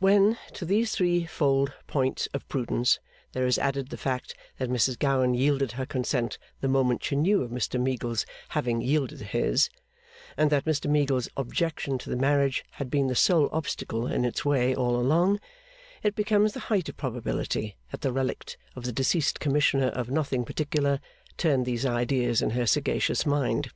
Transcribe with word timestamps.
When, 0.00 0.36
to 0.54 0.64
these 0.64 0.96
three 0.96 1.26
fold 1.26 1.72
points 1.86 2.26
of 2.34 2.48
prudence 2.48 2.98
there 3.34 3.46
is 3.46 3.56
added 3.56 3.90
the 3.90 3.96
fact 3.96 4.34
that 4.58 4.68
Mrs 4.68 4.98
Gowan 4.98 5.32
yielded 5.32 5.70
her 5.78 5.86
consent 5.86 6.38
the 6.60 6.66
moment 6.66 7.04
she 7.04 7.14
knew 7.14 7.42
of 7.42 7.52
Mr 7.52 7.80
Meagles 7.80 8.26
having 8.48 8.80
yielded 8.80 9.20
his, 9.20 9.70
and 10.36 10.50
that 10.50 10.64
Mr 10.64 10.90
Meagles's 10.90 11.30
objection 11.36 11.98
to 11.98 12.10
the 12.10 12.16
marriage 12.16 12.64
had 12.82 12.90
been 12.90 13.06
the 13.06 13.14
sole 13.14 13.48
obstacle 13.52 14.08
in 14.08 14.24
its 14.24 14.44
way 14.44 14.74
all 14.74 14.96
along, 14.96 15.38
it 16.02 16.16
becomes 16.16 16.52
the 16.52 16.58
height 16.66 16.88
of 16.88 16.96
probability 16.96 17.76
that 17.92 18.00
the 18.00 18.10
relict 18.12 18.56
of 18.74 18.82
the 18.84 18.92
deceased 18.92 19.38
Commissioner 19.38 19.90
of 19.90 20.10
nothing 20.10 20.44
particular, 20.44 20.98
turned 21.36 21.64
these 21.64 21.86
ideas 21.86 22.42
in 22.42 22.50
her 22.50 22.66
sagacious 22.66 23.24
mind. 23.24 23.70